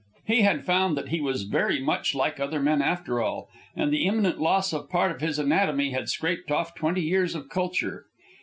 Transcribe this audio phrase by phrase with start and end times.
[0.25, 4.07] He had found that he was very much like other men after all, and the
[4.07, 8.07] imminent loss of part of his anatomy had scraped off twenty years of culture.